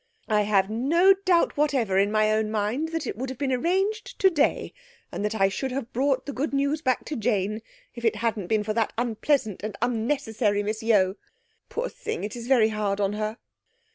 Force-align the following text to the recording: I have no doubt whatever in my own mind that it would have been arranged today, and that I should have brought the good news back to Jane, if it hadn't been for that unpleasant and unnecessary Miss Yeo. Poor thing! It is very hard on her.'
I 0.29 0.41
have 0.41 0.67
no 0.67 1.13
doubt 1.13 1.55
whatever 1.57 1.99
in 1.99 2.11
my 2.11 2.31
own 2.31 2.49
mind 2.49 2.87
that 2.87 3.05
it 3.05 3.15
would 3.15 3.29
have 3.29 3.37
been 3.37 3.51
arranged 3.51 4.17
today, 4.17 4.73
and 5.11 5.23
that 5.23 5.35
I 5.39 5.47
should 5.47 5.71
have 5.71 5.93
brought 5.93 6.25
the 6.25 6.33
good 6.33 6.55
news 6.55 6.81
back 6.81 7.05
to 7.05 7.15
Jane, 7.15 7.61
if 7.93 8.03
it 8.03 8.15
hadn't 8.15 8.47
been 8.47 8.63
for 8.63 8.73
that 8.73 8.93
unpleasant 8.97 9.61
and 9.61 9.77
unnecessary 9.79 10.63
Miss 10.63 10.81
Yeo. 10.81 11.17
Poor 11.69 11.87
thing! 11.87 12.23
It 12.23 12.35
is 12.35 12.47
very 12.47 12.69
hard 12.69 12.99
on 12.99 13.13
her.' 13.13 13.37